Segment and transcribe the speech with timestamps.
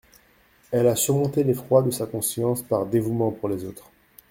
[0.71, 3.91] Elle a surmonté l'effroi de sa conscience par dévouement pour les autres.